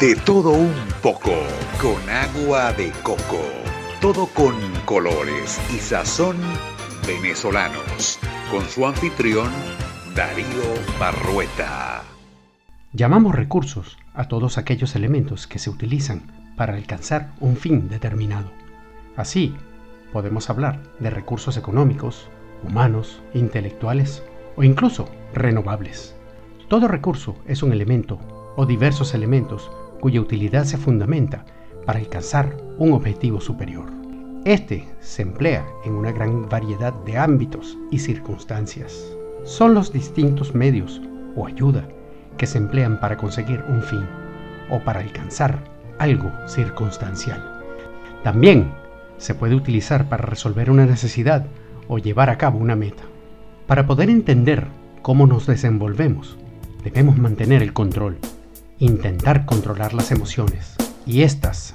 [0.00, 0.72] De todo un
[1.02, 1.34] poco,
[1.78, 3.42] con agua de coco.
[4.00, 4.54] Todo con
[4.86, 6.38] colores y sazón
[7.06, 8.18] venezolanos.
[8.50, 9.50] Con su anfitrión,
[10.16, 10.46] Darío
[10.98, 12.02] Barrueta.
[12.94, 16.22] Llamamos recursos a todos aquellos elementos que se utilizan
[16.56, 18.50] para alcanzar un fin determinado.
[19.16, 19.54] Así,
[20.14, 22.30] podemos hablar de recursos económicos,
[22.66, 24.22] humanos, intelectuales
[24.56, 26.16] o incluso renovables.
[26.68, 28.18] Todo recurso es un elemento
[28.56, 29.70] o diversos elementos
[30.00, 31.44] cuya utilidad se fundamenta
[31.86, 33.90] para alcanzar un objetivo superior.
[34.44, 39.14] Este se emplea en una gran variedad de ámbitos y circunstancias.
[39.44, 41.00] Son los distintos medios
[41.36, 41.86] o ayuda
[42.36, 44.06] que se emplean para conseguir un fin
[44.70, 45.62] o para alcanzar
[45.98, 47.62] algo circunstancial.
[48.24, 48.72] También
[49.18, 51.46] se puede utilizar para resolver una necesidad
[51.88, 53.02] o llevar a cabo una meta.
[53.66, 54.66] Para poder entender
[55.02, 56.38] cómo nos desenvolvemos,
[56.82, 58.16] debemos mantener el control
[58.80, 60.74] intentar controlar las emociones,
[61.06, 61.72] y estas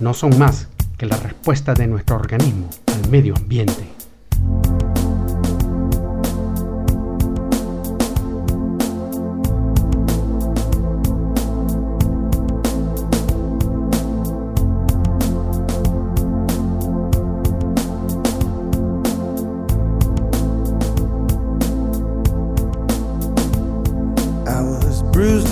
[0.00, 3.95] no son más que la respuesta de nuestro organismo al medio ambiente.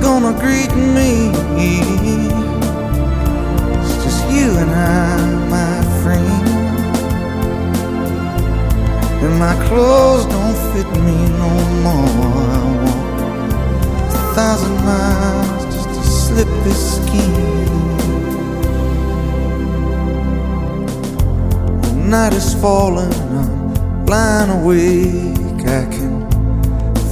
[0.00, 1.30] Gonna greet me.
[3.80, 5.16] It's just you and I,
[5.48, 6.48] my friend.
[9.24, 11.52] And my clothes don't fit me no
[11.84, 12.40] more.
[14.08, 17.68] I a thousand miles just to slip this skin.
[22.08, 25.66] Night is falling, I'm lying awake.
[25.66, 26.29] I can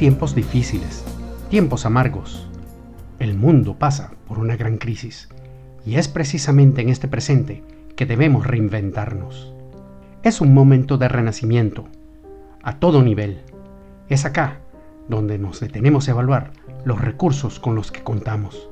[0.00, 1.04] Tiempos difíciles,
[1.50, 2.48] tiempos amargos.
[3.18, 5.28] El mundo pasa por una gran crisis
[5.84, 7.62] y es precisamente en este presente
[7.96, 9.52] que debemos reinventarnos.
[10.22, 11.84] Es un momento de renacimiento,
[12.62, 13.42] a todo nivel.
[14.08, 14.60] Es acá
[15.06, 16.52] donde nos detenemos a evaluar
[16.86, 18.70] los recursos con los que contamos,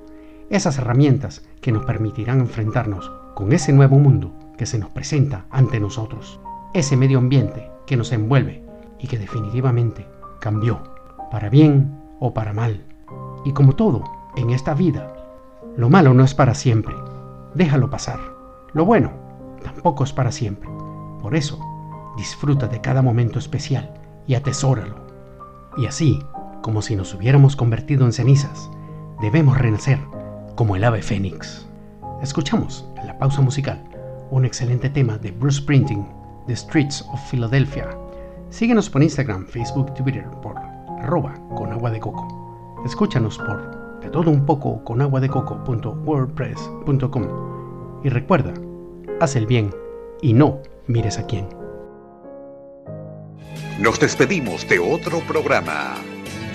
[0.49, 5.79] esas herramientas que nos permitirán enfrentarnos con ese nuevo mundo que se nos presenta ante
[5.79, 6.41] nosotros,
[6.73, 8.65] ese medio ambiente que nos envuelve
[8.99, 10.07] y que definitivamente
[10.41, 10.97] cambió
[11.31, 12.85] para bien o para mal.
[13.45, 14.05] Y como todo
[14.37, 15.15] en esta vida,
[15.77, 16.95] lo malo no es para siempre.
[17.55, 18.19] Déjalo pasar.
[18.73, 19.13] Lo bueno
[19.63, 20.69] tampoco es para siempre.
[21.21, 21.59] Por eso,
[22.17, 23.93] disfruta de cada momento especial
[24.27, 24.97] y atesóralo.
[25.77, 26.19] Y así,
[26.63, 28.71] como si nos hubiéramos convertido en cenizas,
[29.21, 29.99] debemos renacer
[30.55, 31.67] como el ave fénix.
[32.23, 33.85] Escuchamos en la pausa musical
[34.31, 36.07] un excelente tema de Bruce Springsteen,
[36.47, 37.89] The Streets of Philadelphia,
[38.51, 40.57] Síguenos por Instagram, Facebook Twitter por
[41.01, 42.27] arroba con agua de coco.
[42.85, 47.27] Escúchanos por de todo un poco con agua de coco.wordpress.com.
[48.05, 48.55] Y recuerda,
[49.21, 49.71] haz el bien
[50.23, 51.47] y no mires a quién.
[53.79, 55.97] Nos despedimos de otro programa.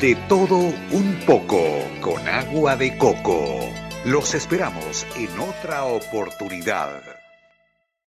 [0.02, 1.62] De todo un poco
[2.02, 3.60] con agua de coco.
[4.06, 7.23] Los esperamos en otra oportunidad.